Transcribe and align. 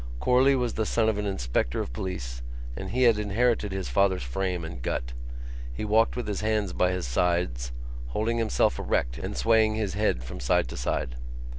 Corley 0.19 0.55
was 0.55 0.73
the 0.73 0.85
son 0.87 1.09
of 1.09 1.19
an 1.19 1.27
inspector 1.27 1.79
of 1.79 1.93
police 1.93 2.41
and 2.75 2.89
he 2.89 3.03
had 3.03 3.19
inherited 3.19 3.71
his 3.71 3.87
father's 3.87 4.23
frame 4.23 4.65
and 4.65 4.81
gait. 4.81 5.13
He 5.71 5.85
walked 5.85 6.15
with 6.15 6.27
his 6.27 6.41
hands 6.41 6.73
by 6.73 6.89
his 6.89 7.05
sides, 7.05 7.71
holding 8.07 8.39
himself 8.39 8.79
erect 8.79 9.19
and 9.19 9.37
swaying 9.37 9.75
his 9.75 9.93
head 9.93 10.23
from 10.23 10.39
side 10.39 10.67
to 10.69 10.75
side. 10.75 11.17